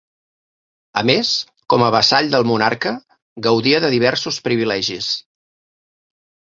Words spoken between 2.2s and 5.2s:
del monarca gaudia de diversos privilegis.